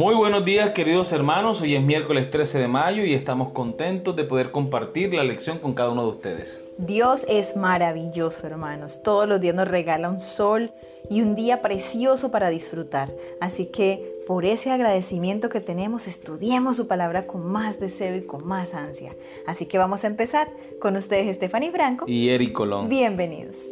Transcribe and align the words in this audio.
Muy 0.00 0.14
buenos 0.14 0.46
días 0.46 0.70
queridos 0.70 1.12
hermanos, 1.12 1.60
hoy 1.60 1.76
es 1.76 1.82
miércoles 1.82 2.30
13 2.30 2.58
de 2.60 2.68
mayo 2.68 3.04
y 3.04 3.12
estamos 3.12 3.50
contentos 3.50 4.16
de 4.16 4.24
poder 4.24 4.50
compartir 4.50 5.12
la 5.12 5.22
lección 5.22 5.58
con 5.58 5.74
cada 5.74 5.90
uno 5.90 6.04
de 6.04 6.08
ustedes. 6.08 6.64
Dios 6.78 7.26
es 7.28 7.54
maravilloso 7.54 8.46
hermanos, 8.46 9.02
todos 9.02 9.28
los 9.28 9.42
días 9.42 9.54
nos 9.54 9.68
regala 9.68 10.08
un 10.08 10.18
sol 10.18 10.72
y 11.10 11.20
un 11.20 11.34
día 11.34 11.60
precioso 11.60 12.30
para 12.30 12.48
disfrutar, 12.48 13.12
así 13.42 13.66
que 13.66 14.10
por 14.26 14.46
ese 14.46 14.70
agradecimiento 14.70 15.50
que 15.50 15.60
tenemos 15.60 16.06
estudiemos 16.06 16.76
su 16.76 16.86
palabra 16.86 17.26
con 17.26 17.44
más 17.46 17.78
deseo 17.78 18.16
y 18.16 18.22
con 18.22 18.46
más 18.48 18.72
ansia. 18.72 19.14
Así 19.46 19.66
que 19.66 19.76
vamos 19.76 20.04
a 20.04 20.06
empezar 20.06 20.48
con 20.80 20.96
ustedes 20.96 21.36
Stephanie 21.36 21.72
Franco 21.72 22.06
y 22.08 22.30
Eric 22.30 22.52
Colón. 22.52 22.88
Bienvenidos. 22.88 23.68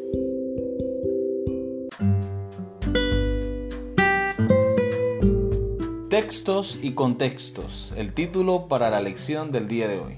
Textos 6.18 6.80
y 6.82 6.94
contextos, 6.94 7.94
el 7.96 8.12
título 8.12 8.66
para 8.66 8.90
la 8.90 9.00
lección 9.00 9.52
del 9.52 9.68
día 9.68 9.86
de 9.86 10.00
hoy. 10.00 10.16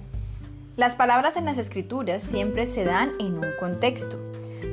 Las 0.78 0.94
palabras 0.94 1.36
en 1.36 1.44
las 1.44 1.58
escrituras 1.58 2.22
siempre 2.22 2.64
se 2.64 2.84
dan 2.86 3.10
en 3.20 3.34
un 3.34 3.48
contexto, 3.60 4.16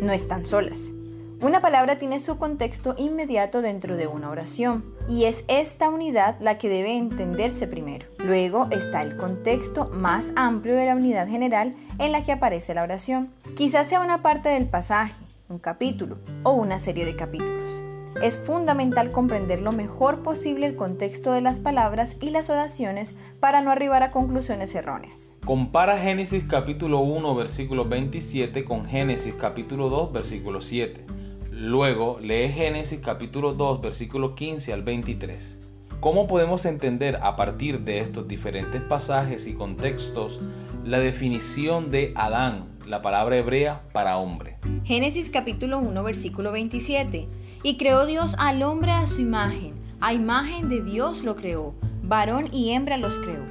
no 0.02 0.14
están 0.14 0.46
solas. 0.46 0.94
Una 1.42 1.60
palabra 1.60 1.98
tiene 1.98 2.22
su 2.22 2.38
contexto 2.38 2.96
inmediato 2.98 3.62
dentro 3.62 3.98
de 3.98 4.08
una 4.08 4.30
oración 4.30 4.86
y 5.10 5.26
es 5.26 5.44
esta 5.50 5.90
unidad 5.90 6.38
la 6.40 6.58
que 6.58 6.70
debe 6.70 6.96
entenderse 6.96 7.68
primero. 7.68 8.08
Luego 8.20 8.70
está 8.72 9.02
el 9.02 9.18
contexto 9.18 9.88
más 9.88 10.32
amplio 10.38 10.78
de 10.78 10.86
la 10.86 10.96
unidad 10.96 11.28
general 11.28 11.76
en 12.00 12.14
la 12.14 12.24
que 12.24 12.32
aparece 12.32 12.74
la 12.74 12.84
oración. 12.84 13.34
Quizás 13.58 13.90
sea 13.90 14.00
una 14.00 14.22
parte 14.22 14.48
del 14.48 14.70
pasaje, 14.70 15.22
un 15.50 15.60
capítulo 15.60 16.20
o 16.44 16.54
una 16.54 16.80
serie 16.80 17.04
de 17.04 17.18
capítulos 17.18 17.84
es 18.22 18.40
fundamental 18.40 19.12
comprender 19.12 19.62
lo 19.62 19.72
mejor 19.72 20.24
posible 20.24 20.66
el 20.66 20.76
contexto 20.76 21.32
de 21.34 21.42
las 21.42 21.60
palabras 21.60 22.18
y 22.20 22.32
las 22.32 22.50
oraciones 22.50 23.16
para 23.40 23.62
no 23.62 23.72
arribar 23.72 24.02
a 24.02 24.12
conclusiones 24.12 24.74
erróneas. 24.74 25.36
Compara 25.46 25.98
Génesis 26.00 26.44
capítulo 26.44 27.00
1 27.00 27.36
versículo 27.36 27.86
27 27.86 28.66
con 28.66 28.86
Génesis 28.86 29.36
capítulo 29.36 29.90
2 29.90 30.12
versículo 30.14 30.62
7. 30.62 31.06
Luego 31.52 32.20
lee 32.20 32.50
Génesis 32.50 33.00
capítulo 33.00 33.54
2 33.54 33.82
versículo 33.82 34.34
15 34.34 34.74
al 34.74 34.82
23. 34.82 35.60
¿Cómo 36.00 36.28
podemos 36.28 36.66
entender 36.66 37.20
a 37.22 37.36
partir 37.36 37.82
de 37.82 38.00
estos 38.00 38.28
diferentes 38.28 38.82
pasajes 38.82 39.48
y 39.48 39.54
contextos 39.54 40.40
la 40.84 41.00
definición 41.00 41.92
de 41.92 42.14
Adán, 42.16 42.68
la 42.86 43.02
palabra 43.02 43.38
hebrea 43.38 43.84
para 43.94 44.18
hombre? 44.18 44.58
Génesis 44.84 45.30
capítulo 45.30 45.80
1 45.80 46.04
versículo 46.04 46.52
27 46.52 47.28
y 47.68 47.76
creó 47.76 48.06
Dios 48.06 48.34
al 48.38 48.64
hombre 48.64 48.94
a 48.94 49.06
su 49.08 49.20
imagen, 49.20 49.74
a 50.00 50.14
imagen 50.14 50.70
de 50.70 50.82
Dios 50.82 51.26
lo 51.26 51.36
creó, 51.36 51.76
varón 52.02 52.48
y 52.54 52.72
hembra 52.72 52.96
los 52.96 53.14
creó. 53.16 53.44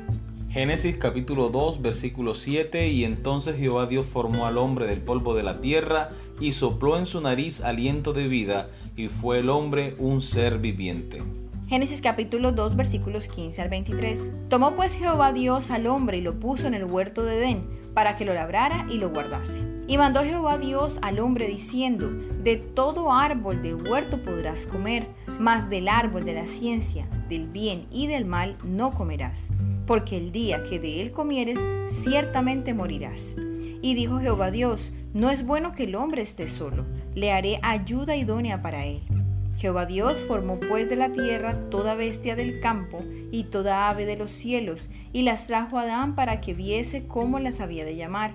Génesis 0.49 0.97
capítulo 0.97 1.51
2 1.51 1.83
versículo 1.83 2.33
7 2.33 2.89
Y 2.89 3.05
entonces 3.05 3.59
Jehová 3.59 3.85
Dios 3.85 4.07
formó 4.07 4.47
al 4.47 4.57
hombre 4.57 4.87
del 4.87 5.03
polvo 5.03 5.35
de 5.35 5.43
la 5.43 5.61
tierra 5.61 6.09
y 6.41 6.53
sopló 6.53 6.99
en 6.99 7.05
su 7.05 7.21
nariz 7.21 7.61
aliento 7.61 8.15
de 8.15 8.27
vida 8.27 8.71
y 8.97 9.09
fue 9.09 9.41
el 9.41 9.51
hombre 9.51 9.95
un 9.99 10.23
ser 10.23 10.61
viviente. 10.61 11.23
Génesis 11.69 12.01
capítulo 12.01 12.53
2 12.53 12.75
versículos 12.75 13.29
15 13.29 13.61
al 13.61 13.69
23. 13.69 14.31
Tomó 14.49 14.77
pues 14.77 14.95
Jehová 14.95 15.35
Dios 15.35 15.71
al 15.71 15.87
hombre 15.87 16.17
y 16.17 16.23
lo 16.23 16.41
puso 16.41 16.67
en 16.67 16.73
el 16.73 16.87
huerto 16.87 17.23
de 17.23 17.37
Edén 17.37 17.67
para 17.93 18.17
que 18.17 18.25
lo 18.25 18.33
labrara 18.33 18.87
y 18.91 18.97
lo 18.97 19.11
guardase. 19.11 19.76
Y 19.89 19.99
mandó 19.99 20.25
Jehová 20.25 20.59
Dios 20.59 20.99
al 21.03 21.21
hombre 21.21 21.47
diciendo, 21.47 22.11
de 22.43 22.57
todo 22.57 23.13
árbol 23.13 23.63
del 23.63 23.77
huerto 23.77 24.23
podrás 24.23 24.67
comer, 24.67 25.07
mas 25.39 25.71
del 25.71 25.89
árbol 25.89 26.25
de 26.25 26.35
la 26.35 26.47
ciencia, 26.47 27.07
del 27.29 27.47
bien 27.47 27.87
y 27.93 28.09
del 28.09 28.25
mal 28.25 28.57
no 28.65 28.93
comerás, 28.93 29.51
porque 29.87 30.17
el 30.17 30.33
día 30.33 30.65
que 30.65 30.81
de 30.81 31.03
él 31.03 31.13
comieres, 31.13 31.61
ciertamente 31.89 32.75
morirás. 32.75 33.37
Y 33.81 33.95
dijo 33.95 34.19
Jehová 34.19 34.51
Dios, 34.51 34.93
no 35.15 35.31
es 35.31 35.47
bueno 35.47 35.73
que 35.73 35.85
el 35.85 35.95
hombre 35.95 36.23
esté 36.23 36.49
solo, 36.49 36.85
le 37.15 37.33
haré 37.33 37.61
ayuda 37.63 38.17
idónea 38.17 38.63
para 38.63 38.87
él. 38.87 39.03
Jehová 39.59 39.87
Dios 39.87 40.23
formó 40.27 40.59
pues 40.61 40.91
de 40.91 40.97
la 40.97 41.13
tierra 41.13 41.55
toda 41.71 41.95
bestia 41.95 42.37
del 42.37 42.61
campo 42.61 42.99
y 43.31 43.45
toda 43.45 43.89
ave 43.89 44.05
de 44.05 44.17
los 44.17 44.33
cielos, 44.33 44.91
y 45.13 45.23
las 45.23 45.47
trajo 45.47 45.79
a 45.79 45.83
Adán 45.83 46.15
para 46.15 46.41
que 46.41 46.55
viese 46.55 47.07
cómo 47.07 47.39
las 47.39 47.61
había 47.61 47.85
de 47.85 47.97
llamar. 47.97 48.35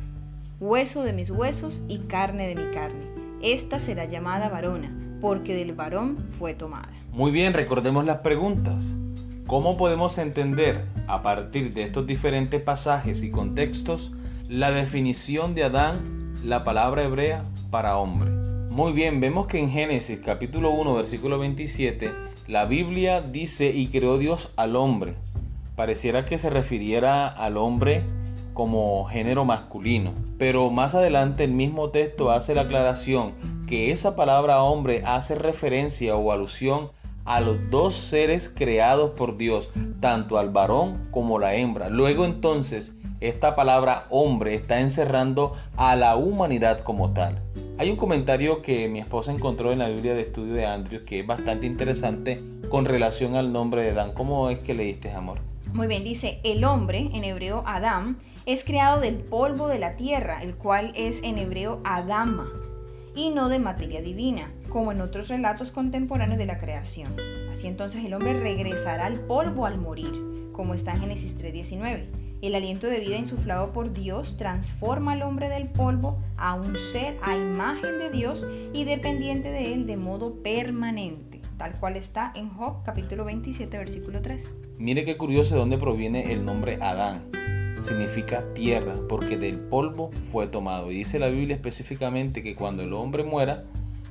hueso 0.61 1.01
de 1.01 1.11
mis 1.11 1.31
huesos 1.31 1.81
y 1.87 1.97
carne 2.01 2.47
de 2.47 2.55
mi 2.55 2.71
carne. 2.71 3.07
Esta 3.41 3.79
será 3.79 4.05
llamada 4.05 4.47
varona, 4.47 4.95
porque 5.19 5.55
del 5.55 5.73
varón 5.73 6.19
fue 6.37 6.53
tomada. 6.53 6.91
Muy 7.11 7.31
bien, 7.31 7.53
recordemos 7.53 8.05
las 8.05 8.19
preguntas. 8.19 8.95
¿Cómo 9.47 9.75
podemos 9.75 10.19
entender, 10.19 10.85
a 11.07 11.23
partir 11.23 11.73
de 11.73 11.81
estos 11.81 12.05
diferentes 12.05 12.61
pasajes 12.61 13.23
y 13.23 13.31
contextos, 13.31 14.11
la 14.47 14.69
definición 14.69 15.55
de 15.55 15.63
Adán, 15.63 16.19
la 16.45 16.63
palabra 16.63 17.05
hebrea 17.05 17.43
para 17.71 17.97
hombre? 17.97 18.29
Muy 18.29 18.93
bien, 18.93 19.19
vemos 19.19 19.47
que 19.47 19.57
en 19.57 19.71
Génesis 19.71 20.19
capítulo 20.19 20.69
1, 20.69 20.93
versículo 20.93 21.39
27, 21.39 22.11
la 22.47 22.65
Biblia 22.65 23.21
dice 23.21 23.71
y 23.71 23.87
creó 23.87 24.19
Dios 24.19 24.53
al 24.57 24.75
hombre. 24.75 25.15
Pareciera 25.75 26.23
que 26.23 26.37
se 26.37 26.51
refiriera 26.51 27.27
al 27.27 27.57
hombre 27.57 28.03
como 28.61 29.05
género 29.05 29.43
masculino. 29.43 30.13
Pero 30.37 30.69
más 30.69 30.93
adelante 30.93 31.43
el 31.43 31.51
mismo 31.51 31.89
texto 31.89 32.29
hace 32.29 32.53
la 32.53 32.61
aclaración 32.61 33.33
que 33.65 33.89
esa 33.91 34.15
palabra 34.15 34.61
hombre 34.61 35.01
hace 35.03 35.33
referencia 35.33 36.15
o 36.15 36.31
alusión 36.31 36.91
a 37.25 37.41
los 37.41 37.57
dos 37.71 37.95
seres 37.95 38.53
creados 38.55 39.13
por 39.17 39.35
Dios, 39.35 39.71
tanto 39.99 40.37
al 40.37 40.51
varón 40.51 41.07
como 41.09 41.39
la 41.39 41.55
hembra. 41.55 41.89
Luego 41.89 42.23
entonces 42.23 42.93
esta 43.19 43.55
palabra 43.55 44.05
hombre 44.11 44.53
está 44.53 44.79
encerrando 44.79 45.55
a 45.75 45.95
la 45.95 46.15
humanidad 46.15 46.81
como 46.81 47.13
tal. 47.13 47.41
Hay 47.79 47.89
un 47.89 47.95
comentario 47.95 48.61
que 48.61 48.87
mi 48.87 48.99
esposa 48.99 49.31
encontró 49.31 49.71
en 49.71 49.79
la 49.79 49.89
Biblia 49.89 50.13
de 50.13 50.21
estudio 50.21 50.53
de 50.53 50.67
Andrews 50.67 51.01
que 51.07 51.21
es 51.21 51.25
bastante 51.25 51.65
interesante 51.65 52.39
con 52.69 52.85
relación 52.85 53.35
al 53.35 53.51
nombre 53.51 53.81
de 53.83 53.93
Dan. 53.93 54.11
¿Cómo 54.13 54.51
es 54.51 54.59
que 54.59 54.75
leíste, 54.75 55.11
amor? 55.11 55.39
Muy 55.73 55.87
bien, 55.87 56.03
dice 56.03 56.39
el 56.43 56.63
hombre, 56.63 57.09
en 57.13 57.23
hebreo 57.23 57.63
Adam, 57.65 58.19
es 58.45 58.63
creado 58.63 58.99
del 58.99 59.15
polvo 59.17 59.67
de 59.67 59.79
la 59.79 59.95
tierra, 59.95 60.41
el 60.41 60.55
cual 60.55 60.93
es 60.95 61.21
en 61.23 61.37
hebreo 61.37 61.79
Adama, 61.83 62.47
y 63.15 63.29
no 63.29 63.49
de 63.49 63.59
materia 63.59 64.01
divina, 64.01 64.51
como 64.69 64.91
en 64.91 65.01
otros 65.01 65.27
relatos 65.27 65.71
contemporáneos 65.71 66.39
de 66.39 66.45
la 66.45 66.59
creación. 66.59 67.13
Así 67.51 67.67
entonces 67.67 68.03
el 68.03 68.13
hombre 68.13 68.33
regresará 68.33 69.05
al 69.05 69.19
polvo 69.19 69.65
al 69.65 69.77
morir, 69.77 70.49
como 70.53 70.73
está 70.73 70.93
en 70.93 71.01
Génesis 71.01 71.37
3.19. 71.37 72.05
El 72.41 72.55
aliento 72.55 72.87
de 72.87 72.99
vida 72.99 73.17
insuflado 73.17 73.71
por 73.71 73.93
Dios 73.93 74.37
transforma 74.37 75.11
al 75.11 75.21
hombre 75.21 75.47
del 75.47 75.67
polvo 75.67 76.17
a 76.37 76.55
un 76.55 76.75
ser 76.75 77.17
a 77.21 77.37
imagen 77.37 77.99
de 77.99 78.09
Dios 78.09 78.47
y 78.73 78.85
dependiente 78.85 79.51
de 79.51 79.73
él 79.73 79.85
de 79.85 79.97
modo 79.97 80.41
permanente, 80.41 81.39
tal 81.57 81.79
cual 81.79 81.97
está 81.97 82.33
en 82.35 82.49
Job 82.49 82.83
capítulo 82.83 83.25
27 83.25 83.77
versículo 83.77 84.23
3. 84.23 84.55
Mire 84.79 85.05
qué 85.05 85.17
curioso 85.17 85.53
de 85.53 85.59
dónde 85.59 85.77
proviene 85.77 86.31
el 86.31 86.43
nombre 86.43 86.79
Adán 86.81 87.40
significa 87.81 88.53
tierra, 88.53 88.95
porque 89.09 89.37
del 89.37 89.59
polvo 89.59 90.11
fue 90.31 90.47
tomado. 90.47 90.91
Y 90.91 90.95
dice 90.95 91.19
la 91.19 91.29
Biblia 91.29 91.55
específicamente 91.55 92.43
que 92.43 92.55
cuando 92.55 92.83
el 92.83 92.93
hombre 92.93 93.23
muera, 93.23 93.63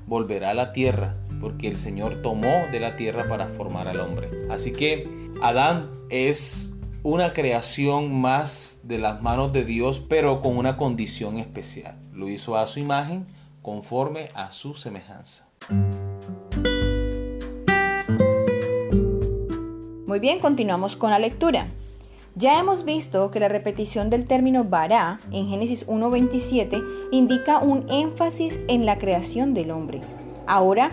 volverá 0.07 0.51
a 0.51 0.55
la 0.55 0.73
tierra, 0.73 1.17
porque 1.41 1.69
el 1.69 1.77
Señor 1.77 2.21
tomó 2.23 2.67
de 2.73 2.81
la 2.81 2.97
tierra 2.97 3.29
para 3.29 3.49
formar 3.49 3.89
al 3.89 4.01
hombre. 4.01 4.29
Así 4.51 4.73
que 4.73 5.09
Adán 5.43 5.91
es 6.11 6.75
una 7.03 7.33
creación 7.33 8.21
más 8.21 8.81
de 8.83 8.99
las 8.99 9.23
manos 9.23 9.53
de 9.53 9.65
Dios, 9.65 10.01
pero 10.01 10.43
con 10.43 10.57
una 10.57 10.77
condición 10.77 11.39
especial. 11.39 11.97
Lo 12.13 12.29
hizo 12.29 12.57
a 12.57 12.67
su 12.67 12.81
imagen, 12.81 13.27
conforme 13.63 14.29
a 14.35 14.53
su 14.53 14.75
semejanza. 14.75 15.49
Muy 20.07 20.19
bien, 20.19 20.41
continuamos 20.41 20.97
con 20.97 21.11
la 21.11 21.19
lectura. 21.19 21.69
Ya 22.41 22.59
hemos 22.59 22.87
visto 22.87 23.31
que 23.31 23.39
la 23.39 23.51
repetición 23.51 24.09
del 24.09 24.27
término 24.27 24.65
vará 24.65 25.21
en 25.31 25.49
Génesis 25.49 25.87
1.27 25.87 26.83
indica 27.13 27.59
un 27.59 27.85
énfasis 27.91 28.59
en 28.67 28.87
la 28.87 28.97
creación 28.97 29.53
del 29.53 29.71
hombre. 29.71 30.01
Ahora, 30.47 30.89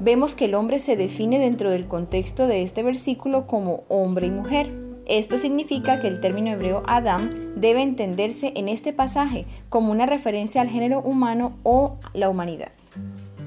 vemos 0.00 0.34
que 0.34 0.46
el 0.46 0.56
hombre 0.56 0.80
se 0.80 0.96
define 0.96 1.38
dentro 1.38 1.70
del 1.70 1.86
contexto 1.86 2.48
de 2.48 2.64
este 2.64 2.82
versículo 2.82 3.46
como 3.46 3.84
hombre 3.88 4.26
y 4.26 4.30
mujer. 4.32 4.72
Esto 5.06 5.38
significa 5.38 6.00
que 6.00 6.08
el 6.08 6.20
término 6.20 6.50
hebreo 6.50 6.82
Adam 6.88 7.30
debe 7.54 7.82
entenderse 7.82 8.52
en 8.56 8.68
este 8.68 8.92
pasaje 8.92 9.46
como 9.68 9.92
una 9.92 10.06
referencia 10.06 10.60
al 10.60 10.70
género 10.70 11.02
humano 11.02 11.56
o 11.62 11.98
la 12.14 12.28
humanidad. 12.28 12.72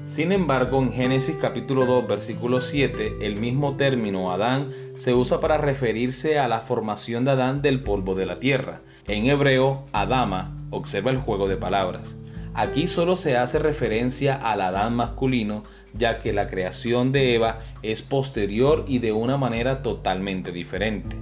Sin 0.06 0.32
embargo, 0.32 0.82
en 0.82 0.92
Génesis 0.92 1.36
capítulo 1.40 1.86
2, 1.86 2.06
versículo 2.06 2.60
7, 2.60 3.16
el 3.22 3.40
mismo 3.40 3.76
término 3.76 4.32
Adán 4.32 4.70
se 4.96 5.14
usa 5.14 5.40
para 5.40 5.56
referirse 5.56 6.38
a 6.38 6.46
la 6.46 6.60
formación 6.60 7.24
de 7.24 7.30
Adán 7.30 7.62
del 7.62 7.82
polvo 7.82 8.14
de 8.14 8.26
la 8.26 8.38
tierra. 8.38 8.82
En 9.08 9.24
hebreo, 9.24 9.86
Adama, 9.92 10.56
observa 10.70 11.10
el 11.10 11.18
juego 11.18 11.48
de 11.48 11.56
palabras. 11.56 12.16
Aquí 12.52 12.86
solo 12.86 13.16
se 13.16 13.38
hace 13.38 13.58
referencia 13.58 14.34
al 14.34 14.60
Adán 14.60 14.94
masculino, 14.94 15.62
ya 15.94 16.18
que 16.18 16.34
la 16.34 16.48
creación 16.48 17.10
de 17.10 17.34
Eva 17.34 17.60
es 17.82 18.02
posterior 18.02 18.84
y 18.86 18.98
de 18.98 19.12
una 19.12 19.38
manera 19.38 19.82
totalmente 19.82 20.52
diferente. 20.52 21.16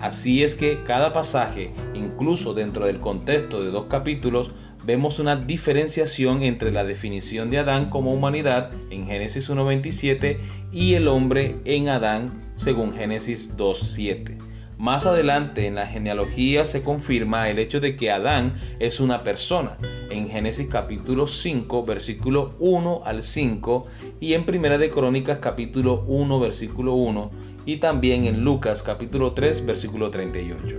Así 0.00 0.44
es 0.44 0.54
que 0.54 0.84
cada 0.84 1.12
pasaje, 1.12 1.72
incluso 1.92 2.54
dentro 2.54 2.86
del 2.86 3.00
contexto 3.00 3.64
de 3.64 3.72
dos 3.72 3.86
capítulos, 3.86 4.52
vemos 4.88 5.18
una 5.18 5.36
diferenciación 5.36 6.42
entre 6.42 6.72
la 6.72 6.82
definición 6.82 7.50
de 7.50 7.58
Adán 7.58 7.90
como 7.90 8.10
humanidad 8.10 8.70
en 8.88 9.04
Génesis 9.04 9.50
1.27 9.50 10.38
y 10.72 10.94
el 10.94 11.08
hombre 11.08 11.56
en 11.66 11.90
Adán 11.90 12.54
según 12.56 12.94
Génesis 12.94 13.54
2.7. 13.54 14.38
Más 14.78 15.04
adelante 15.04 15.66
en 15.66 15.74
la 15.74 15.86
genealogía 15.86 16.64
se 16.64 16.82
confirma 16.82 17.50
el 17.50 17.58
hecho 17.58 17.80
de 17.80 17.96
que 17.96 18.10
Adán 18.10 18.54
es 18.78 18.98
una 18.98 19.24
persona, 19.24 19.76
en 20.08 20.30
Génesis 20.30 20.68
capítulo 20.70 21.26
5 21.26 21.84
versículo 21.84 22.54
1 22.58 23.02
al 23.04 23.22
5 23.22 23.86
y 24.20 24.32
en 24.32 24.46
Primera 24.46 24.78
de 24.78 24.88
Crónicas 24.88 25.36
capítulo 25.42 26.02
1 26.06 26.40
versículo 26.40 26.94
1 26.94 27.30
y 27.66 27.76
también 27.76 28.24
en 28.24 28.42
Lucas 28.42 28.82
capítulo 28.82 29.32
3 29.32 29.66
versículo 29.66 30.08
38. 30.08 30.76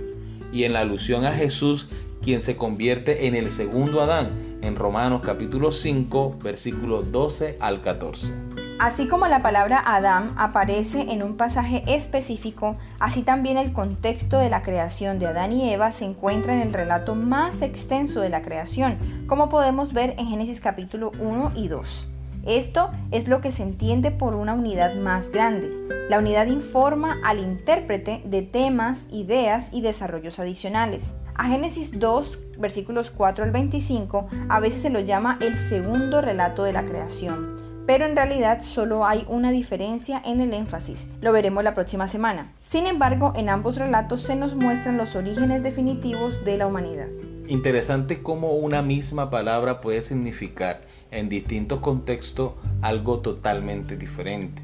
Y 0.52 0.64
en 0.64 0.72
la 0.72 0.80
alusión 0.80 1.24
a 1.24 1.32
Jesús 1.32 1.86
quien 2.22 2.40
se 2.40 2.56
convierte 2.56 3.26
en 3.26 3.34
el 3.34 3.50
segundo 3.50 4.02
Adán 4.02 4.30
en 4.62 4.76
Romanos 4.76 5.22
capítulo 5.24 5.72
5 5.72 6.38
versículo 6.42 7.02
12 7.02 7.56
al 7.60 7.80
14. 7.80 8.34
Así 8.78 9.08
como 9.08 9.26
la 9.26 9.42
palabra 9.42 9.82
Adán 9.84 10.32
aparece 10.38 11.02
en 11.10 11.22
un 11.22 11.36
pasaje 11.36 11.84
específico, 11.86 12.78
así 12.98 13.22
también 13.22 13.58
el 13.58 13.74
contexto 13.74 14.38
de 14.38 14.48
la 14.48 14.62
creación 14.62 15.18
de 15.18 15.26
Adán 15.26 15.52
y 15.52 15.70
Eva 15.70 15.92
se 15.92 16.06
encuentra 16.06 16.54
en 16.54 16.60
el 16.60 16.72
relato 16.72 17.14
más 17.14 17.60
extenso 17.60 18.22
de 18.22 18.30
la 18.30 18.40
creación, 18.40 18.96
como 19.26 19.50
podemos 19.50 19.92
ver 19.92 20.14
en 20.18 20.28
Génesis 20.28 20.62
capítulo 20.62 21.12
1 21.20 21.52
y 21.56 21.68
2. 21.68 22.09
Esto 22.46 22.90
es 23.10 23.28
lo 23.28 23.40
que 23.40 23.50
se 23.50 23.62
entiende 23.62 24.10
por 24.10 24.34
una 24.34 24.54
unidad 24.54 24.94
más 24.94 25.30
grande. 25.30 25.70
La 26.08 26.18
unidad 26.18 26.46
informa 26.46 27.18
al 27.24 27.38
intérprete 27.38 28.22
de 28.24 28.42
temas, 28.42 29.06
ideas 29.10 29.68
y 29.72 29.82
desarrollos 29.82 30.38
adicionales. 30.38 31.16
A 31.34 31.48
Génesis 31.48 31.98
2, 31.98 32.58
versículos 32.58 33.10
4 33.10 33.44
al 33.44 33.50
25, 33.50 34.28
a 34.48 34.60
veces 34.60 34.82
se 34.82 34.90
lo 34.90 35.00
llama 35.00 35.38
el 35.40 35.56
segundo 35.56 36.20
relato 36.20 36.64
de 36.64 36.72
la 36.72 36.84
creación 36.84 37.70
pero 37.90 38.06
en 38.06 38.14
realidad 38.14 38.60
solo 38.62 39.04
hay 39.04 39.24
una 39.26 39.50
diferencia 39.50 40.22
en 40.24 40.40
el 40.40 40.54
énfasis. 40.54 41.08
Lo 41.22 41.32
veremos 41.32 41.64
la 41.64 41.74
próxima 41.74 42.06
semana. 42.06 42.52
Sin 42.62 42.86
embargo, 42.86 43.32
en 43.34 43.48
ambos 43.48 43.78
relatos 43.78 44.22
se 44.22 44.36
nos 44.36 44.54
muestran 44.54 44.96
los 44.96 45.16
orígenes 45.16 45.64
definitivos 45.64 46.44
de 46.44 46.56
la 46.56 46.68
humanidad. 46.68 47.08
Interesante 47.48 48.22
cómo 48.22 48.52
una 48.52 48.80
misma 48.80 49.28
palabra 49.28 49.80
puede 49.80 50.02
significar 50.02 50.82
en 51.10 51.28
distintos 51.28 51.80
contextos 51.80 52.52
algo 52.82 53.20
totalmente 53.20 53.96
diferente. 53.96 54.62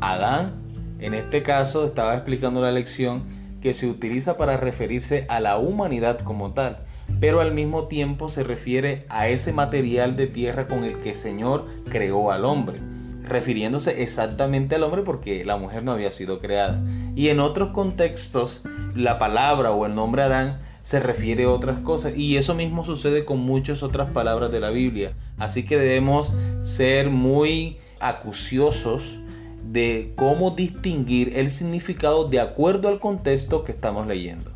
Adán, 0.00 0.54
en 0.98 1.14
este 1.14 1.42
caso, 1.42 1.84
estaba 1.84 2.14
explicando 2.14 2.60
la 2.60 2.72
lección 2.72 3.24
que 3.60 3.74
se 3.74 3.88
utiliza 3.88 4.36
para 4.36 4.56
referirse 4.56 5.26
a 5.28 5.40
la 5.40 5.58
humanidad 5.58 6.20
como 6.20 6.52
tal 6.52 6.86
pero 7.20 7.40
al 7.40 7.52
mismo 7.52 7.86
tiempo 7.86 8.28
se 8.28 8.44
refiere 8.44 9.06
a 9.08 9.28
ese 9.28 9.52
material 9.52 10.16
de 10.16 10.26
tierra 10.26 10.68
con 10.68 10.84
el 10.84 10.98
que 10.98 11.10
el 11.10 11.16
Señor 11.16 11.66
creó 11.88 12.30
al 12.30 12.44
hombre, 12.44 12.78
refiriéndose 13.22 14.02
exactamente 14.02 14.74
al 14.74 14.82
hombre 14.82 15.02
porque 15.02 15.44
la 15.44 15.56
mujer 15.56 15.82
no 15.82 15.92
había 15.92 16.12
sido 16.12 16.40
creada. 16.40 16.82
Y 17.14 17.28
en 17.28 17.40
otros 17.40 17.70
contextos, 17.70 18.62
la 18.94 19.18
palabra 19.18 19.70
o 19.72 19.86
el 19.86 19.94
nombre 19.94 20.22
Adán 20.22 20.60
se 20.86 21.00
refiere 21.00 21.42
a 21.42 21.50
otras 21.50 21.80
cosas 21.80 22.16
y 22.16 22.36
eso 22.36 22.54
mismo 22.54 22.84
sucede 22.84 23.24
con 23.24 23.40
muchas 23.40 23.82
otras 23.82 24.08
palabras 24.10 24.52
de 24.52 24.60
la 24.60 24.70
Biblia. 24.70 25.14
Así 25.36 25.64
que 25.64 25.76
debemos 25.76 26.32
ser 26.62 27.10
muy 27.10 27.78
acuciosos 27.98 29.18
de 29.64 30.12
cómo 30.14 30.52
distinguir 30.52 31.32
el 31.34 31.50
significado 31.50 32.28
de 32.28 32.38
acuerdo 32.38 32.86
al 32.86 33.00
contexto 33.00 33.64
que 33.64 33.72
estamos 33.72 34.06
leyendo. 34.06 34.52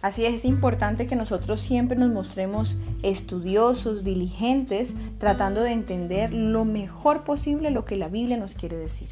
Así 0.00 0.24
es, 0.24 0.46
importante 0.46 1.06
que 1.06 1.14
nosotros 1.14 1.60
siempre 1.60 1.98
nos 1.98 2.10
mostremos 2.10 2.78
estudiosos, 3.02 4.02
diligentes, 4.02 4.94
tratando 5.18 5.60
de 5.60 5.72
entender 5.72 6.32
lo 6.32 6.64
mejor 6.64 7.24
posible 7.24 7.70
lo 7.70 7.84
que 7.84 7.96
la 7.96 8.08
Biblia 8.08 8.38
nos 8.38 8.54
quiere 8.54 8.78
decir. 8.78 9.10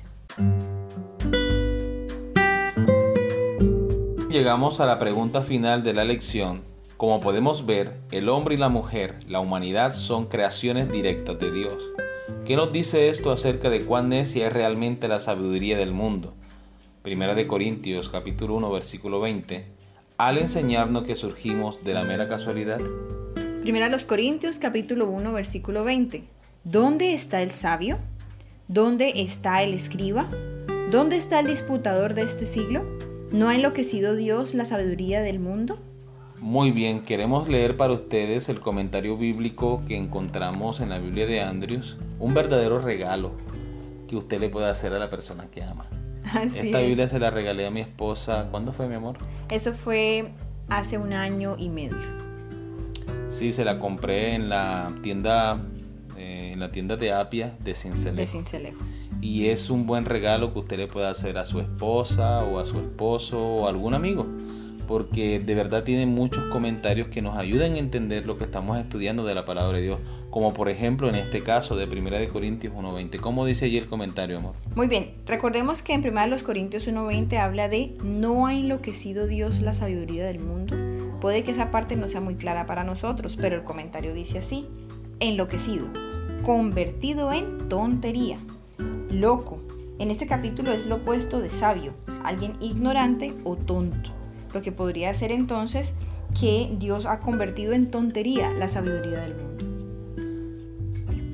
Llegamos 4.32 4.80
a 4.80 4.86
la 4.86 4.98
pregunta 4.98 5.42
final 5.42 5.82
de 5.82 5.92
la 5.92 6.04
lección. 6.04 6.62
Como 6.96 7.20
podemos 7.20 7.66
ver, 7.66 7.98
el 8.12 8.30
hombre 8.30 8.54
y 8.54 8.56
la 8.56 8.70
mujer, 8.70 9.16
la 9.28 9.40
humanidad, 9.40 9.92
son 9.92 10.24
creaciones 10.24 10.90
directas 10.90 11.38
de 11.38 11.52
Dios. 11.52 11.90
¿Qué 12.46 12.56
nos 12.56 12.72
dice 12.72 13.10
esto 13.10 13.30
acerca 13.30 13.68
de 13.68 13.84
cuán 13.84 14.08
necia 14.08 14.46
es 14.46 14.52
realmente 14.54 15.06
la 15.06 15.18
sabiduría 15.18 15.76
del 15.76 15.92
mundo? 15.92 16.32
Primera 17.02 17.34
de 17.34 17.46
Corintios 17.46 18.08
capítulo 18.08 18.54
1 18.54 18.70
versículo 18.70 19.20
20 19.20 19.66
al 20.16 20.38
enseñarnos 20.38 21.04
que 21.04 21.14
surgimos 21.14 21.84
de 21.84 21.92
la 21.92 22.02
mera 22.02 22.26
casualidad? 22.26 22.80
Primera 23.60 23.90
los 23.90 24.06
Corintios 24.06 24.56
capítulo 24.58 25.10
1 25.10 25.30
versículo 25.34 25.84
20. 25.84 26.24
¿Dónde 26.64 27.12
está 27.12 27.42
el 27.42 27.50
sabio? 27.50 27.98
¿Dónde 28.66 29.12
está 29.14 29.62
el 29.62 29.74
escriba? 29.74 30.30
¿Dónde 30.90 31.16
está 31.16 31.40
el 31.40 31.48
disputador 31.48 32.14
de 32.14 32.22
este 32.22 32.46
siglo? 32.46 32.82
¿No 33.32 33.48
ha 33.48 33.54
enloquecido 33.54 34.14
Dios 34.14 34.52
la 34.52 34.66
sabiduría 34.66 35.22
del 35.22 35.40
mundo? 35.40 35.78
Muy 36.38 36.70
bien, 36.70 37.02
queremos 37.02 37.48
leer 37.48 37.78
para 37.78 37.94
ustedes 37.94 38.50
el 38.50 38.60
comentario 38.60 39.16
bíblico 39.16 39.82
que 39.88 39.96
encontramos 39.96 40.80
en 40.80 40.90
la 40.90 40.98
Biblia 40.98 41.26
de 41.26 41.40
Andrews, 41.40 41.96
un 42.18 42.34
verdadero 42.34 42.78
regalo 42.78 43.32
que 44.06 44.16
usted 44.16 44.38
le 44.38 44.50
puede 44.50 44.68
hacer 44.68 44.92
a 44.92 44.98
la 44.98 45.08
persona 45.08 45.46
que 45.50 45.62
ama. 45.62 45.86
Esta 46.54 46.80
Biblia 46.80 47.08
se 47.08 47.18
la 47.18 47.30
regalé 47.30 47.66
a 47.66 47.70
mi 47.70 47.80
esposa. 47.80 48.48
¿Cuándo 48.50 48.72
fue, 48.72 48.86
mi 48.86 48.96
amor? 48.96 49.16
Eso 49.48 49.72
fue 49.72 50.28
hace 50.68 50.98
un 50.98 51.14
año 51.14 51.56
y 51.58 51.70
medio. 51.70 51.96
Sí, 53.28 53.50
se 53.52 53.64
la 53.64 53.78
compré 53.78 54.34
en 54.34 54.50
la 54.50 54.92
tienda, 55.02 55.58
eh, 56.18 56.50
en 56.52 56.60
la 56.60 56.70
tienda 56.70 56.96
de 56.96 57.12
Apia 57.12 57.56
de 57.60 57.74
Cincelejo. 57.74 58.20
De 58.20 58.26
Cincelejo. 58.26 58.78
Y 59.22 59.46
es 59.46 59.70
un 59.70 59.86
buen 59.86 60.04
regalo 60.04 60.52
que 60.52 60.58
usted 60.58 60.76
le 60.76 60.88
pueda 60.88 61.08
hacer 61.08 61.38
a 61.38 61.46
su 61.46 61.60
esposa 61.60 62.44
o 62.44 62.58
a 62.58 62.66
su 62.66 62.78
esposo 62.78 63.40
o 63.40 63.66
a 63.66 63.70
algún 63.70 63.94
amigo 63.94 64.26
porque 64.92 65.40
de 65.40 65.54
verdad 65.54 65.84
tiene 65.84 66.04
muchos 66.04 66.44
comentarios 66.52 67.08
que 67.08 67.22
nos 67.22 67.36
ayudan 67.36 67.72
a 67.72 67.78
entender 67.78 68.26
lo 68.26 68.36
que 68.36 68.44
estamos 68.44 68.78
estudiando 68.78 69.24
de 69.24 69.34
la 69.34 69.46
palabra 69.46 69.78
de 69.78 69.84
Dios, 69.84 69.98
como 70.28 70.52
por 70.52 70.68
ejemplo 70.68 71.08
en 71.08 71.14
este 71.14 71.42
caso 71.42 71.76
de 71.76 71.86
1 71.86 72.18
de 72.18 72.28
Corintios 72.28 72.74
1:20. 72.74 73.18
¿Cómo 73.18 73.46
dice 73.46 73.66
allí 73.66 73.78
el 73.78 73.86
comentario, 73.86 74.38
amor? 74.38 74.54
Muy 74.74 74.88
bien, 74.88 75.14
recordemos 75.26 75.80
que 75.80 75.94
en 75.94 76.02
1 76.06 76.36
de 76.36 76.42
Corintios 76.42 76.86
1:20 76.86 77.38
habla 77.38 77.68
de 77.68 77.96
no 78.04 78.46
ha 78.46 78.54
enloquecido 78.54 79.26
Dios 79.26 79.60
la 79.60 79.72
sabiduría 79.72 80.26
del 80.26 80.40
mundo. 80.40 80.76
Puede 81.20 81.44
que 81.44 81.52
esa 81.52 81.70
parte 81.70 81.96
no 81.96 82.08
sea 82.08 82.20
muy 82.20 82.34
clara 82.34 82.66
para 82.66 82.84
nosotros, 82.84 83.38
pero 83.40 83.56
el 83.56 83.64
comentario 83.64 84.12
dice 84.12 84.38
así: 84.38 84.66
enloquecido, 85.20 85.86
convertido 86.44 87.32
en 87.32 87.68
tontería, 87.68 88.38
loco. 89.12 89.60
En 89.98 90.10
este 90.10 90.26
capítulo 90.26 90.72
es 90.72 90.86
lo 90.86 90.96
opuesto 90.96 91.40
de 91.40 91.50
sabio, 91.50 91.92
alguien 92.24 92.56
ignorante 92.60 93.34
o 93.44 93.56
tonto 93.56 94.10
lo 94.52 94.62
que 94.62 94.72
podría 94.72 95.12
ser 95.14 95.32
entonces 95.32 95.94
que 96.38 96.70
Dios 96.78 97.06
ha 97.06 97.18
convertido 97.18 97.72
en 97.72 97.90
tontería 97.90 98.50
la 98.50 98.68
sabiduría 98.68 99.20
del 99.20 99.34
mundo. 99.36 99.52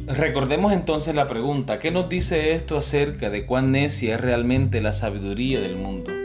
Recordemos 0.06 0.72
entonces 0.72 1.14
la 1.14 1.28
pregunta, 1.28 1.78
¿qué 1.78 1.90
nos 1.90 2.08
dice 2.08 2.54
esto 2.54 2.78
acerca 2.78 3.28
de 3.28 3.44
cuán 3.44 3.72
necia 3.72 4.14
es 4.14 4.20
realmente 4.20 4.80
la 4.80 4.94
sabiduría 4.94 5.60
del 5.60 5.76
mundo? 5.76 6.17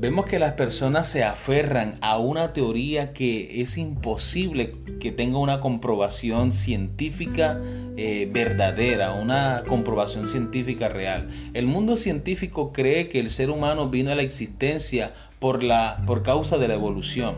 Vemos 0.00 0.26
que 0.26 0.38
las 0.38 0.52
personas 0.52 1.08
se 1.08 1.24
aferran 1.24 1.94
a 2.02 2.18
una 2.18 2.52
teoría 2.52 3.12
que 3.12 3.60
es 3.62 3.76
imposible 3.76 4.76
que 5.00 5.10
tenga 5.10 5.38
una 5.38 5.58
comprobación 5.58 6.52
científica 6.52 7.60
eh, 7.96 8.30
verdadera, 8.32 9.14
una 9.14 9.64
comprobación 9.66 10.28
científica 10.28 10.88
real. 10.88 11.28
El 11.52 11.66
mundo 11.66 11.96
científico 11.96 12.72
cree 12.72 13.08
que 13.08 13.18
el 13.18 13.28
ser 13.28 13.50
humano 13.50 13.88
vino 13.88 14.12
a 14.12 14.14
la 14.14 14.22
existencia 14.22 15.14
por, 15.40 15.64
la, 15.64 16.00
por 16.06 16.22
causa 16.22 16.58
de 16.58 16.68
la 16.68 16.74
evolución. 16.74 17.34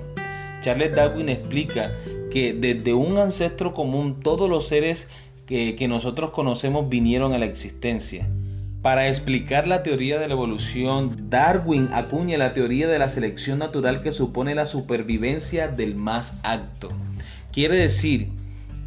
Charles 0.60 0.94
Darwin 0.94 1.30
explica 1.30 1.92
que 2.30 2.52
desde 2.52 2.92
un 2.92 3.16
ancestro 3.16 3.72
común 3.72 4.20
todos 4.20 4.50
los 4.50 4.66
seres 4.66 5.08
que, 5.46 5.76
que 5.76 5.88
nosotros 5.88 6.28
conocemos 6.32 6.90
vinieron 6.90 7.32
a 7.32 7.38
la 7.38 7.46
existencia. 7.46 8.28
Para 8.82 9.08
explicar 9.08 9.66
la 9.66 9.82
teoría 9.82 10.18
de 10.18 10.26
la 10.26 10.32
evolución, 10.32 11.28
Darwin 11.28 11.90
acuña 11.92 12.38
la 12.38 12.54
teoría 12.54 12.88
de 12.88 12.98
la 12.98 13.10
selección 13.10 13.58
natural 13.58 14.00
que 14.00 14.10
supone 14.10 14.54
la 14.54 14.64
supervivencia 14.64 15.68
del 15.68 15.96
más 15.96 16.40
apto. 16.44 16.88
Quiere 17.52 17.76
decir 17.76 18.28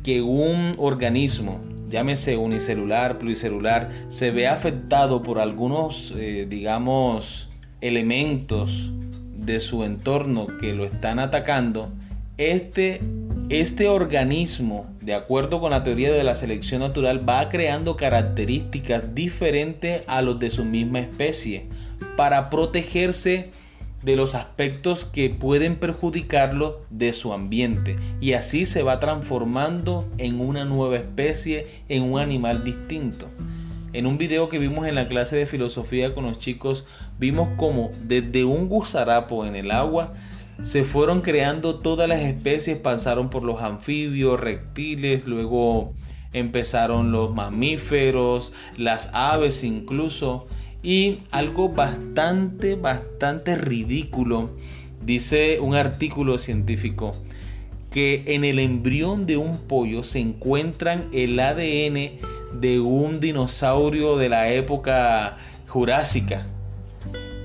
que 0.03 0.23
un 0.23 0.73
organismo, 0.79 1.59
llámese 1.89 2.37
unicelular, 2.37 3.19
pluricelular, 3.19 3.91
se 4.09 4.31
ve 4.31 4.47
afectado 4.47 5.21
por 5.21 5.37
algunos, 5.37 6.11
eh, 6.17 6.47
digamos, 6.49 7.51
elementos 7.79 8.91
de 9.37 9.59
su 9.59 9.83
entorno 9.83 10.47
que 10.59 10.73
lo 10.73 10.85
están 10.85 11.19
atacando, 11.19 11.91
este 12.39 12.99
este 13.53 13.87
organismo, 13.87 14.87
de 14.99 15.13
acuerdo 15.13 15.61
con 15.61 15.69
la 15.69 15.83
teoría 15.83 16.11
de 16.11 16.23
la 16.23 16.33
selección 16.33 16.81
natural, 16.81 17.27
va 17.27 17.49
creando 17.49 17.95
características 17.95 19.13
diferentes 19.13 20.01
a 20.07 20.23
los 20.23 20.39
de 20.39 20.49
su 20.49 20.65
misma 20.65 21.01
especie 21.01 21.67
para 22.17 22.49
protegerse 22.49 23.51
de 24.01 24.15
los 24.15 24.33
aspectos 24.33 25.05
que 25.05 25.29
pueden 25.29 25.75
perjudicarlo 25.75 26.81
de 26.89 27.13
su 27.13 27.31
ambiente 27.31 27.95
y 28.19 28.33
así 28.33 28.65
se 28.65 28.81
va 28.81 28.99
transformando 28.99 30.09
en 30.17 30.41
una 30.41 30.65
nueva 30.65 30.95
especie, 30.95 31.67
en 31.89 32.01
un 32.11 32.19
animal 32.19 32.63
distinto. 32.63 33.29
En 33.93 34.07
un 34.07 34.17
video 34.17 34.49
que 34.49 34.57
vimos 34.57 34.87
en 34.87 34.95
la 34.95 35.07
clase 35.07 35.35
de 35.35 35.45
filosofía 35.45 36.15
con 36.15 36.25
los 36.25 36.39
chicos, 36.39 36.87
vimos 37.19 37.49
como 37.55 37.91
desde 38.01 38.45
un 38.45 38.67
gusarapo 38.67 39.45
en 39.45 39.55
el 39.55 39.69
agua 39.69 40.15
se 40.61 40.83
fueron 40.83 41.21
creando 41.21 41.79
todas 41.79 42.07
las 42.07 42.21
especies, 42.21 42.77
pasaron 42.77 43.29
por 43.29 43.43
los 43.43 43.61
anfibios, 43.61 44.39
reptiles, 44.39 45.25
luego 45.27 45.93
empezaron 46.31 47.11
los 47.11 47.33
mamíferos, 47.33 48.53
las 48.77 49.11
aves 49.13 49.63
incluso, 49.63 50.47
y 50.81 51.19
algo 51.31 51.69
bastante, 51.69 52.75
bastante 52.75 53.55
ridículo, 53.55 54.51
dice 55.01 55.59
un 55.59 55.75
artículo 55.75 56.37
científico, 56.37 57.11
que 57.91 58.23
en 58.27 58.43
el 58.43 58.59
embrión 58.59 59.25
de 59.25 59.37
un 59.37 59.57
pollo 59.59 60.03
se 60.03 60.19
encuentran 60.19 61.09
el 61.13 61.39
ADN 61.39 62.19
de 62.59 62.79
un 62.79 63.19
dinosaurio 63.19 64.17
de 64.17 64.29
la 64.29 64.49
época 64.49 65.37
jurásica 65.67 66.47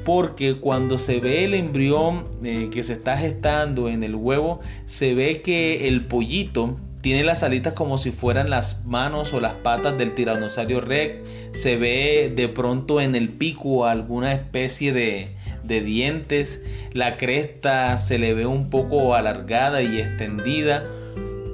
porque 0.09 0.55
cuando 0.55 0.97
se 0.97 1.21
ve 1.21 1.45
el 1.45 1.53
embrión 1.53 2.29
eh, 2.43 2.71
que 2.73 2.83
se 2.83 2.95
está 2.95 3.19
gestando 3.19 3.91
en 3.91 4.03
el 4.03 4.15
huevo, 4.15 4.61
se 4.87 5.12
ve 5.12 5.43
que 5.43 5.87
el 5.87 6.07
pollito 6.07 6.79
tiene 7.03 7.25
las 7.25 7.43
alitas 7.43 7.75
como 7.75 7.99
si 7.99 8.11
fueran 8.11 8.49
las 8.49 8.87
manos 8.87 9.35
o 9.35 9.41
las 9.41 9.53
patas 9.57 9.99
del 9.99 10.15
tiranosaurio 10.15 10.81
rex. 10.81 11.29
Se 11.53 11.77
ve 11.77 12.33
de 12.35 12.49
pronto 12.49 13.03
en 13.03 13.17
el 13.17 13.29
pico 13.29 13.85
alguna 13.85 14.33
especie 14.33 14.95
de, 14.95 15.37
de 15.62 15.83
dientes. 15.83 16.65
La 16.95 17.19
cresta 17.19 17.99
se 17.99 18.19
le 18.19 18.33
ve 18.33 18.47
un 18.47 18.71
poco 18.71 19.15
alargada 19.15 19.83
y 19.83 20.00
extendida. 20.00 20.85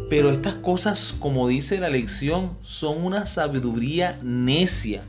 Pero 0.08 0.30
estas 0.30 0.54
cosas, 0.54 1.16
como 1.18 1.48
dice 1.48 1.80
la 1.80 1.88
lección, 1.88 2.56
son 2.62 3.04
una 3.04 3.26
sabiduría 3.26 4.16
necia 4.22 5.00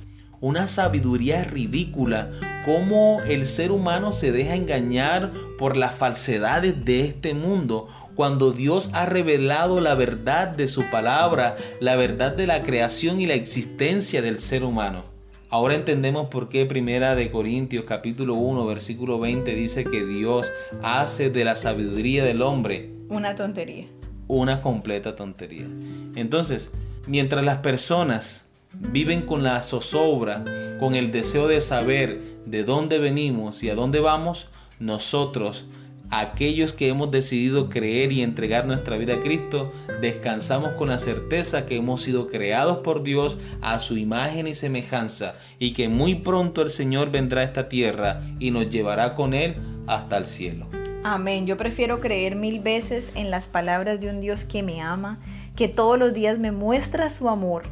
una 0.41 0.67
sabiduría 0.67 1.43
ridícula, 1.43 2.31
cómo 2.65 3.21
el 3.27 3.45
ser 3.45 3.71
humano 3.71 4.13
se 4.13 4.31
deja 4.31 4.55
engañar 4.55 5.31
por 5.57 5.77
las 5.77 5.95
falsedades 5.95 6.85
de 6.85 7.01
este 7.05 7.33
mundo, 7.33 7.87
cuando 8.15 8.51
Dios 8.51 8.89
ha 8.93 9.05
revelado 9.05 9.81
la 9.81 9.95
verdad 9.95 10.47
de 10.47 10.67
su 10.67 10.89
palabra, 10.89 11.57
la 11.79 11.95
verdad 11.95 12.35
de 12.35 12.47
la 12.47 12.61
creación 12.61 13.19
y 13.19 13.25
la 13.25 13.33
existencia 13.33 14.21
del 14.21 14.39
ser 14.39 14.63
humano. 14.63 15.03
Ahora 15.49 15.75
entendemos 15.75 16.27
por 16.29 16.49
qué 16.49 16.65
Primera 16.65 17.15
de 17.15 17.31
Corintios 17.31 17.85
capítulo 17.85 18.33
1 18.33 18.65
versículo 18.65 19.19
20 19.19 19.53
dice 19.53 19.85
que 19.85 20.05
Dios 20.05 20.51
hace 20.81 21.29
de 21.29 21.45
la 21.45 21.55
sabiduría 21.55 22.23
del 22.23 22.41
hombre 22.41 22.95
una 23.09 23.35
tontería. 23.35 23.85
Una 24.27 24.61
completa 24.61 25.15
tontería. 25.15 25.67
Entonces, 26.15 26.73
mientras 27.07 27.45
las 27.45 27.57
personas 27.57 28.44
viven 28.79 29.21
con 29.21 29.43
la 29.43 29.61
zozobra, 29.61 30.43
con 30.79 30.95
el 30.95 31.11
deseo 31.11 31.47
de 31.47 31.61
saber 31.61 32.21
de 32.45 32.63
dónde 32.63 32.99
venimos 32.99 33.63
y 33.63 33.69
a 33.69 33.75
dónde 33.75 33.99
vamos, 33.99 34.49
nosotros, 34.79 35.65
aquellos 36.11 36.73
que 36.73 36.87
hemos 36.87 37.11
decidido 37.11 37.69
creer 37.69 38.11
y 38.11 38.21
entregar 38.21 38.65
nuestra 38.65 38.97
vida 38.97 39.15
a 39.15 39.19
Cristo, 39.21 39.71
descansamos 40.01 40.71
con 40.71 40.89
la 40.89 40.99
certeza 40.99 41.65
que 41.65 41.77
hemos 41.77 42.01
sido 42.01 42.27
creados 42.27 42.77
por 42.79 43.03
Dios 43.03 43.37
a 43.61 43.79
su 43.79 43.97
imagen 43.97 44.47
y 44.47 44.55
semejanza 44.55 45.33
y 45.59 45.73
que 45.73 45.87
muy 45.87 46.15
pronto 46.15 46.61
el 46.61 46.69
Señor 46.69 47.11
vendrá 47.11 47.41
a 47.41 47.45
esta 47.45 47.69
tierra 47.69 48.21
y 48.39 48.51
nos 48.51 48.69
llevará 48.69 49.15
con 49.15 49.33
Él 49.33 49.55
hasta 49.87 50.17
el 50.17 50.25
cielo. 50.25 50.67
Amén. 51.03 51.45
Yo 51.45 51.55
prefiero 51.55 51.99
creer 51.99 52.35
mil 52.35 52.59
veces 52.59 53.11
en 53.15 53.29
las 53.29 53.47
palabras 53.47 54.01
de 54.01 54.09
un 54.09 54.21
Dios 54.21 54.43
que 54.43 54.63
me 54.63 54.81
ama, 54.81 55.19
que 55.55 55.67
todos 55.67 55.99
los 55.99 56.13
días 56.13 56.39
me 56.39 56.51
muestra 56.51 57.09
su 57.09 57.29
amor 57.29 57.63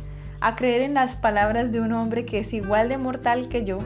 a 0.43 0.55
creer 0.57 0.81
en 0.81 0.93
las 0.93 1.15
palabras 1.15 1.71
de 1.71 1.79
un 1.79 1.93
hombre 1.93 2.25
que 2.25 2.39
es 2.39 2.53
igual 2.53 2.89
de 2.89 2.97
mortal 2.97 3.47
que 3.47 3.63
yo 3.63 3.77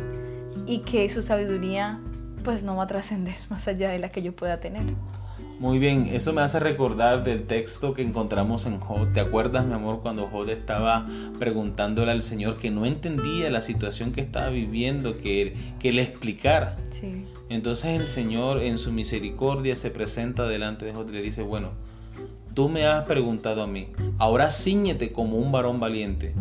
y 0.65 0.79
que 0.79 1.07
su 1.09 1.21
sabiduría 1.21 1.99
pues 2.43 2.63
no 2.63 2.75
va 2.75 2.85
a 2.85 2.87
trascender 2.87 3.35
más 3.49 3.67
allá 3.67 3.89
de 3.89 3.99
la 3.99 4.09
que 4.09 4.23
yo 4.23 4.35
pueda 4.35 4.59
tener. 4.59 4.83
Muy 5.59 5.77
bien, 5.77 6.07
eso 6.11 6.33
me 6.33 6.41
hace 6.41 6.59
recordar 6.59 7.23
del 7.23 7.43
texto 7.43 7.93
que 7.93 8.01
encontramos 8.01 8.65
en 8.65 8.79
Jod. 8.79 9.07
¿Te 9.13 9.19
acuerdas, 9.19 9.65
mi 9.65 9.73
amor, 9.73 10.01
cuando 10.01 10.27
Jod 10.27 10.49
estaba 10.49 11.07
preguntándole 11.39 12.11
al 12.11 12.21
Señor 12.23 12.57
que 12.57 12.71
no 12.71 12.85
entendía 12.85 13.49
la 13.49 13.61
situación 13.61 14.11
que 14.11 14.21
estaba 14.21 14.49
viviendo, 14.49 15.17
que, 15.17 15.55
que 15.79 15.91
le 15.91 16.01
explicara? 16.03 16.77
Sí. 16.89 17.25
Entonces 17.49 17.99
el 17.99 18.07
Señor 18.07 18.61
en 18.61 18.77
su 18.77 18.91
misericordia 18.91 19.75
se 19.75 19.91
presenta 19.91 20.47
delante 20.47 20.85
de 20.85 20.93
Jod 20.93 21.09
y 21.09 21.13
le 21.13 21.21
dice, 21.21 21.43
bueno, 21.43 21.71
tú 22.57 22.69
me 22.69 22.87
has 22.87 23.05
preguntado 23.05 23.61
a 23.61 23.67
mí, 23.67 23.89
ahora 24.17 24.49
ciñete 24.49 25.11
como 25.11 25.37
un 25.37 25.51
varón 25.51 25.79
valiente. 25.79 26.33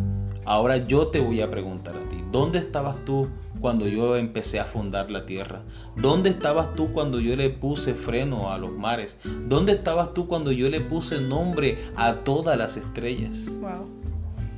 Ahora 0.45 0.77
yo 0.77 1.09
te 1.09 1.19
voy 1.19 1.41
a 1.41 1.51
preguntar 1.51 1.95
a 1.95 2.09
ti, 2.09 2.17
¿dónde 2.31 2.57
estabas 2.57 3.05
tú 3.05 3.27
cuando 3.61 3.87
yo 3.87 4.17
empecé 4.17 4.59
a 4.59 4.65
fundar 4.65 5.11
la 5.11 5.27
tierra? 5.27 5.61
¿Dónde 5.95 6.31
estabas 6.31 6.73
tú 6.73 6.91
cuando 6.91 7.19
yo 7.19 7.35
le 7.35 7.51
puse 7.51 7.93
freno 7.93 8.51
a 8.51 8.57
los 8.57 8.71
mares? 8.71 9.19
¿Dónde 9.47 9.73
estabas 9.73 10.15
tú 10.15 10.27
cuando 10.27 10.51
yo 10.51 10.71
le 10.71 10.81
puse 10.81 11.21
nombre 11.21 11.77
a 11.95 12.15
todas 12.15 12.57
las 12.57 12.77
estrellas? 12.77 13.51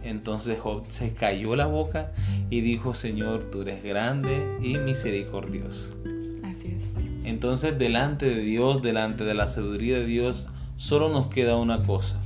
Entonces 0.01 0.61
Job 0.61 0.85
se 0.87 1.13
cayó 1.13 1.57
la 1.57 1.65
boca 1.65 2.13
y 2.49 2.61
dijo, 2.61 2.93
Señor, 2.93 3.49
tú 3.51 3.63
eres 3.63 3.83
grande 3.83 4.47
y 4.61 4.77
misericordioso. 4.77 5.93
Así 6.41 6.77
es. 6.77 7.25
Entonces 7.25 7.77
delante 7.77 8.29
de 8.29 8.39
Dios, 8.39 8.81
delante 8.81 9.25
de 9.25 9.33
la 9.33 9.49
sabiduría 9.49 9.97
de 9.97 10.05
Dios, 10.05 10.47
solo 10.79 11.09
nos 11.09 11.27
queda 11.27 11.57
una 11.57 11.83
cosa, 11.83 12.19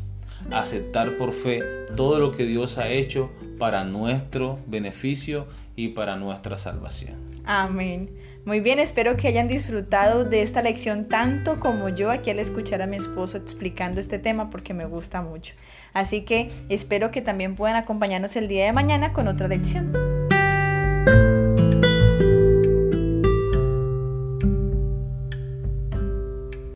aceptar 0.51 1.17
por 1.17 1.33
fe 1.33 1.61
todo 1.97 2.19
lo 2.19 2.31
que 2.31 2.45
Dios 2.45 2.77
ha 2.77 2.87
hecho 2.87 3.31
para 3.57 3.83
nuestro 3.83 4.59
beneficio 4.67 5.47
y 5.75 5.89
para 5.89 6.15
nuestra 6.15 6.57
salvación. 6.57 7.15
Amén. 7.43 8.11
Muy 8.45 8.59
bien, 8.59 8.79
espero 8.79 9.17
que 9.17 9.27
hayan 9.27 9.47
disfrutado 9.47 10.23
de 10.23 10.43
esta 10.43 10.61
lección 10.61 11.07
tanto 11.07 11.59
como 11.59 11.89
yo 11.89 12.11
aquí 12.11 12.29
al 12.29 12.39
escuchar 12.39 12.81
a 12.81 12.87
mi 12.87 12.97
esposo 12.97 13.37
explicando 13.37 13.99
este 13.99 14.19
tema 14.19 14.49
porque 14.49 14.73
me 14.73 14.85
gusta 14.85 15.21
mucho. 15.21 15.55
Así 15.93 16.21
que 16.21 16.51
espero 16.69 17.09
que 17.09 17.21
también 17.21 17.55
puedan 17.55 17.75
acompañarnos 17.75 18.35
el 18.35 18.47
día 18.47 18.65
de 18.65 18.73
mañana 18.73 19.13
con 19.13 19.27
otra 19.27 19.47
lección. 19.47 20.12